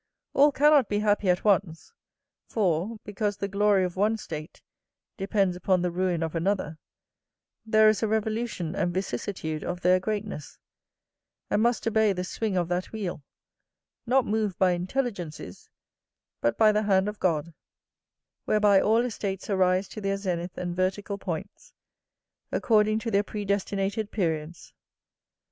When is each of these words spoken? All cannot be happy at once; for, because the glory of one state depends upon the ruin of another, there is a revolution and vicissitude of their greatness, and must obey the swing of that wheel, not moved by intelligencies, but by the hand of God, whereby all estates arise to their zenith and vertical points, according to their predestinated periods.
All 0.33 0.51
cannot 0.51 0.89
be 0.89 0.97
happy 0.97 1.29
at 1.29 1.43
once; 1.45 1.93
for, 2.47 2.97
because 3.03 3.37
the 3.37 3.47
glory 3.47 3.83
of 3.83 3.95
one 3.95 4.17
state 4.17 4.63
depends 5.15 5.55
upon 5.55 5.83
the 5.83 5.91
ruin 5.91 6.23
of 6.23 6.33
another, 6.33 6.79
there 7.67 7.87
is 7.87 8.01
a 8.01 8.07
revolution 8.07 8.73
and 8.75 8.91
vicissitude 8.91 9.63
of 9.63 9.81
their 9.81 9.99
greatness, 9.99 10.57
and 11.51 11.61
must 11.61 11.85
obey 11.85 12.13
the 12.13 12.23
swing 12.23 12.57
of 12.57 12.67
that 12.67 12.91
wheel, 12.91 13.23
not 14.07 14.25
moved 14.25 14.57
by 14.57 14.71
intelligencies, 14.71 15.69
but 16.41 16.57
by 16.57 16.71
the 16.71 16.81
hand 16.81 17.07
of 17.07 17.19
God, 17.19 17.53
whereby 18.45 18.81
all 18.81 19.05
estates 19.05 19.51
arise 19.51 19.87
to 19.89 20.01
their 20.01 20.17
zenith 20.17 20.57
and 20.57 20.75
vertical 20.75 21.19
points, 21.19 21.75
according 22.51 22.97
to 22.97 23.11
their 23.11 23.21
predestinated 23.21 24.09
periods. 24.11 24.73